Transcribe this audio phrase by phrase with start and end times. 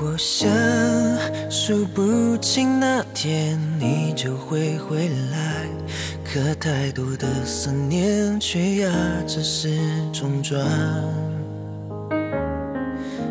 [0.00, 0.48] 我想
[1.50, 5.66] 数不清那天你就会回来，
[6.24, 8.88] 可太多的思念却压
[9.26, 9.76] 着时
[10.12, 10.64] 钟转。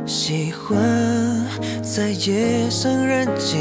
[0.06, 0.78] 喜欢
[1.82, 3.58] 在夜深人静、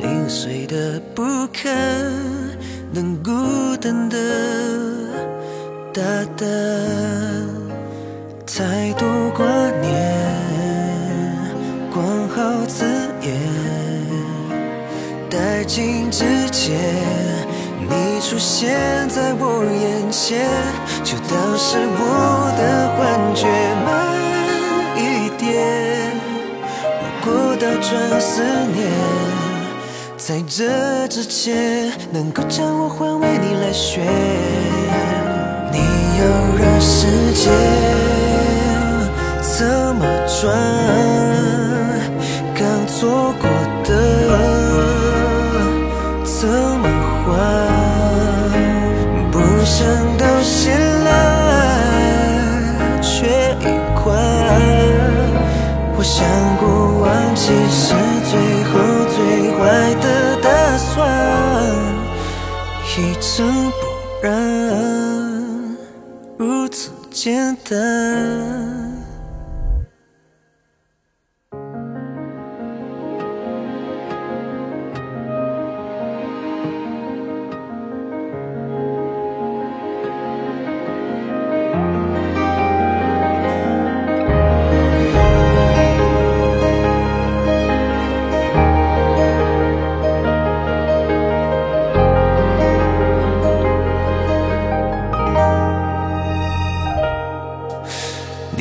[0.00, 1.68] 零碎的不可
[2.92, 3.30] 能孤
[3.80, 4.18] 单的
[5.94, 6.02] 大
[6.36, 6.46] 胆，
[8.44, 9.46] 太多挂
[9.80, 10.57] 念。
[11.98, 12.84] 光好字
[13.22, 13.34] 眼，
[15.28, 16.78] 待尽之前，
[17.80, 18.70] 你出现
[19.08, 20.46] 在我眼前，
[21.02, 23.48] 就当是我的幻觉。
[23.84, 24.14] 慢
[24.94, 25.50] 一点，
[27.02, 28.78] 如果倒转思念，
[30.16, 34.04] 在这之前，能够将我换为你来选。
[35.72, 35.78] 你
[36.20, 36.22] 要
[36.60, 37.50] 让时间
[42.58, 43.48] 刚错过
[43.84, 43.90] 的
[46.24, 46.88] 怎么
[47.24, 47.28] 还？
[49.30, 49.86] 不想
[50.18, 51.06] 到现来
[53.00, 53.28] 却
[53.60, 53.62] 已
[53.94, 54.02] 快。
[55.96, 56.26] 我想
[56.58, 56.66] 过
[57.00, 57.94] 忘记是
[58.28, 58.32] 最
[58.64, 58.74] 后
[59.14, 59.16] 最
[59.54, 59.58] 坏
[60.00, 60.06] 的
[60.42, 60.46] 打
[60.78, 60.96] 算，
[62.96, 63.80] 一尘不
[64.20, 64.28] 染，
[66.36, 68.97] 如此简单。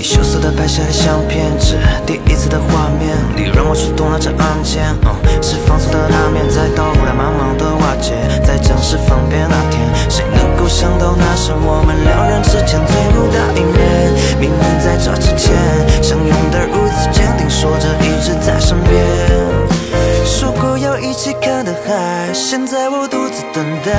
[0.07, 1.75] 羞涩的拍下的相片，是
[2.05, 4.87] 第一次的画面，你让我触动了这按键，
[5.43, 14.15] 是放松的那面，在到后来慢慢的瓦解，在正式分别那天，谁能够想到那是我们两人之间最后的一面？
[14.39, 15.51] 明明在这之前，
[16.01, 18.95] 相拥的如此坚定，说着一直在身边，
[20.23, 23.91] 说过要一起看的海，现在我独自等待。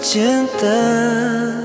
[0.00, 1.55] 简单。